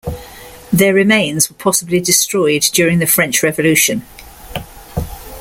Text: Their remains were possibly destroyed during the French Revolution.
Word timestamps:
Their 0.73 0.95
remains 0.95 1.47
were 1.47 1.55
possibly 1.57 1.99
destroyed 1.99 2.63
during 2.73 2.97
the 2.97 3.05
French 3.05 3.43
Revolution. 3.43 4.01